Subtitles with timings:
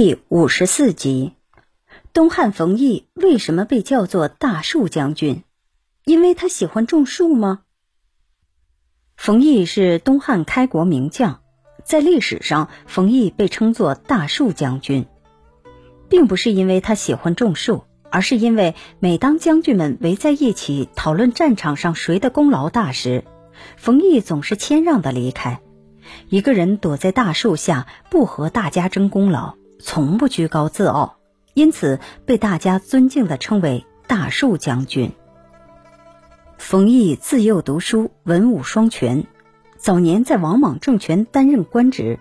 [0.00, 1.32] 第五十四集，
[2.12, 5.42] 东汉冯异为什么被叫做大树将军？
[6.04, 7.62] 因为他喜欢种树吗？
[9.16, 11.40] 冯异是东汉开国名将，
[11.82, 15.06] 在历史上，冯异被称作大树将军，
[16.08, 23.24] 并不是因为他喜欢种树，而是因为每当将军们围在一起讨论战场上谁的功劳大时，
[23.76, 25.60] 冯异总是谦让的离开，
[26.28, 29.56] 一个人躲在大树下，不和大家争功劳。
[29.78, 31.16] 从不居高自傲，
[31.54, 35.12] 因此被大家尊敬的称为大树将军。
[36.56, 39.26] 冯异自幼读书，文武双全，
[39.76, 42.18] 早年在王莽政权担任官职，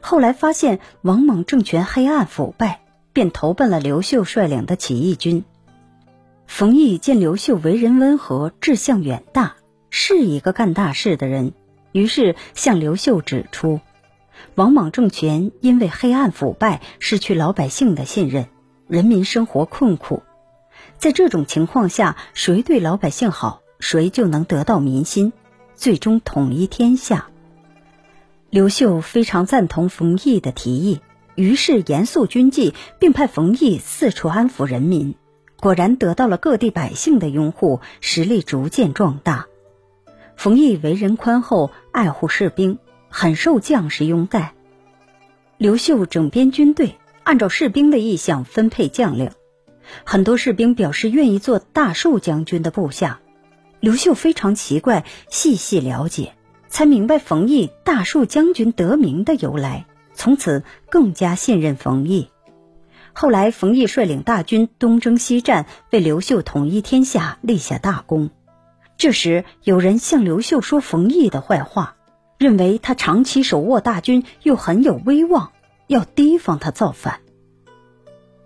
[0.00, 5.44] 后来发现王莽政权黑暗腐败，便投奔了刘秀率领的起义军。
[6.46, 9.54] 冯异见刘秀为人温和，志向远大，
[9.88, 11.52] 是一个干大事的人，
[11.92, 13.80] 于是向刘秀指出。
[14.54, 18.46] 王莽政权因为黑暗腐败，失去老百姓的信任，
[18.88, 20.22] 人民生活困苦。
[20.98, 25.32] 在这种情况下，谁对老百姓好，谁就能得到民心，
[25.74, 27.26] 最终统一天下。
[28.50, 31.00] 刘秀非常赞同冯异的提议，
[31.36, 35.14] 于是严肃军纪，并派冯异四处安抚人民。
[35.60, 39.46] 果然得到了各地百姓的拥护，实力逐渐壮大。
[40.36, 42.78] 冯异为人宽厚，爱护士兵。
[43.10, 44.54] 很受将士拥戴。
[45.58, 49.30] 刘秀整编军队，按照士兵的意向分配将领。
[50.04, 53.20] 很多士兵表示愿意做大树将军的部下。
[53.80, 56.34] 刘秀非常奇怪，细细了解，
[56.68, 59.86] 才明白冯异“大树将军”得名的由来。
[60.14, 62.28] 从此更加信任冯异。
[63.12, 68.30] 后来，冯异率领大军东征西战，为刘秀统一天下立下大功。
[68.96, 71.96] 这时，有人向刘秀说冯异的坏话。
[72.40, 75.52] 认为他长期手握大军，又很有威望，
[75.88, 77.20] 要提防他造反。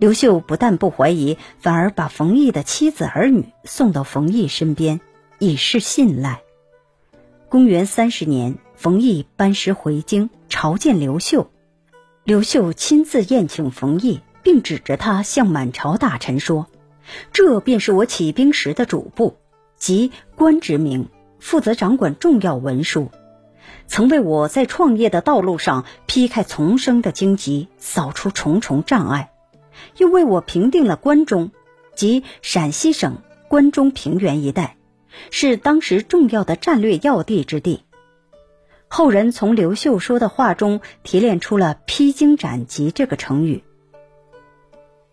[0.00, 5.00] 刘秀不但不怀疑，反而把冯异的妻子儿女送到冯异身边，
[5.38, 6.42] 以示信赖。
[7.48, 11.48] 公元三十年，冯异班师回京朝见刘秀，
[12.24, 16.66] 刘秀亲自宴请冯异，并指着他向满朝大臣说
[17.32, 19.36] ：“这便是我起兵时的主簿，
[19.76, 21.08] 即官职名，
[21.38, 23.12] 负责掌管重要文书。”
[23.86, 29.30] 曾为我在创业的道路上劈开丛生的荆棘，扫出重重障碍，
[29.96, 31.50] 又为我平定了关中，
[31.94, 33.18] 即陕西省
[33.48, 34.76] 关中平原一带，
[35.30, 37.84] 是当时重要的战略要地之地。
[38.88, 43.64] 后人从刘秀说的话中提炼出了“披荆斩棘”这个成语。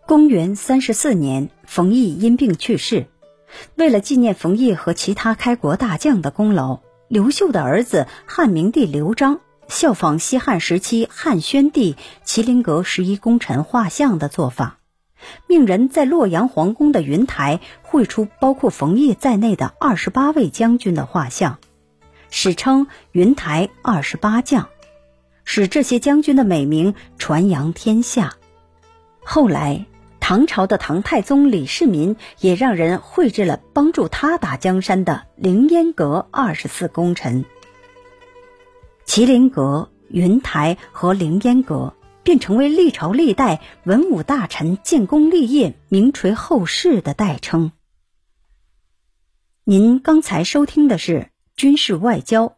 [0.05, 3.07] 公元三十四年，冯异因病去世，
[3.75, 6.81] 为了纪念冯异和其他开国大将的功劳。
[7.13, 14.79] 刘秀的儿子汉明帝刘璋效仿西汉时期汉宣帝麒麟阁十一功臣画像的做法，
[15.45, 21.59] 命人在洛阳皇宫的云台绘出包括冯异在内的二十八位将军的画像，
[22.31, 24.69] 史称“云台二十八将”，
[25.45, 28.33] 使这些将军的美名传扬天下。
[29.23, 29.85] 后来。
[30.25, 37.43] 唐朝的唐太宗李世民也让人绘制了帮助他打江山的凌烟阁二十四功臣。
[39.05, 47.73] 麒麟阁、云台和凌烟阁便成为历朝历代文武大臣建功立业、名垂后世的代称。
[49.65, 51.19] 您刚才收听的是
[51.57, 52.55] 《军事外交：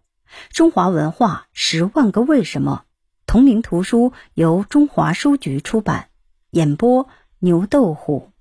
[0.51, 2.83] 中华文化十万个为什么》，
[3.25, 6.09] 同名图书由中华书局出版，
[6.51, 7.09] 演播。
[7.45, 8.34] 牛豆腐。